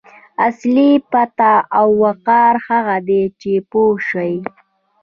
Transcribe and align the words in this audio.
اصلي 0.47 0.91
پت 1.11 1.39
او 1.77 1.87
وقار 2.03 2.53
هغه 2.67 2.95
دی 3.41 3.55
پوه 3.69 3.91
شوې!. 4.07 4.35